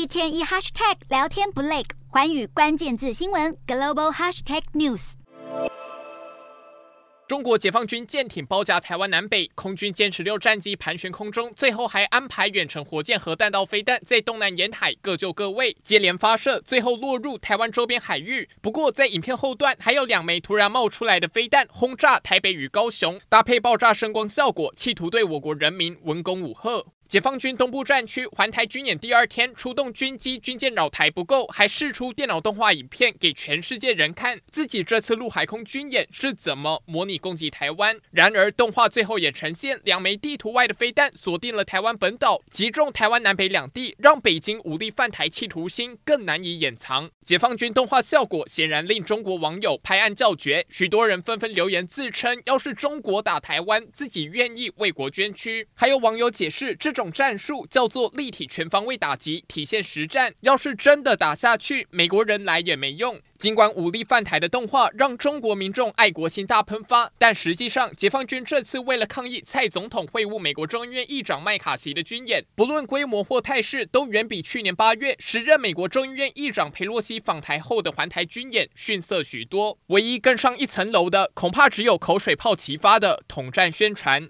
[0.00, 5.12] 一天一 hashtag 聊天不累，寰宇关键字新闻 global hashtag news。
[7.28, 18.48] 中国解放军舰艇包夹台湾南北，空军歼十六战机盘旋空中，最后还安排远程火箭和弹道飞弹在东南沿海各就各位，接连发射，最后落入台湾周边海域。
[18.62, 26.86] 不过在影片后段，还有两枚突然冒出来的飞弹轰炸台北与高雄，搭配爆炸声光效果，企图对我国人民文攻武吓。
[27.10, 37.98] 解放军东部战区环台军演第二天，出动军机军舰扰台不够，还试出电脑动画影片给全世界人看，自己这次陆海空军演是怎么模拟攻击台湾。
[38.12, 47.10] 然而动画最后也呈现两枚地图外的飞弹锁定了台湾本岛，击中台湾南北两地，让北京武力犯台企图心更难以掩藏。
[47.24, 55.66] 解放军动画效果显然令中国网友拍案叫绝，许多人纷纷留言自称，要是中国打台湾，自己愿意为国捐躯。
[55.74, 56.99] 还有网友解释这种。
[57.00, 60.34] 种战术叫做立体全方位打击，体现实战。
[60.40, 63.18] 要是真的打下去，美国人来也没用。
[63.38, 79.78] 尽管武力犯台的动画让中国民众爱国心大喷发，但实际上，解放军这次为了抗议蔡总统会晤美国众议院议长麦卡锡的军演，不论规模或态势，都远比去年八月时任美国众议院议长佩洛西访台后的环台军演逊色许多。
[79.86, 84.28] 唯一更上一层楼的，恐怕只有口水炮齐发的统战宣传。